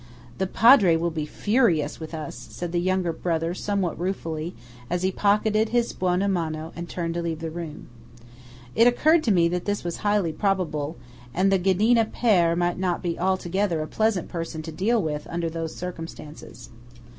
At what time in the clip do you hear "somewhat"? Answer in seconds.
3.53-3.99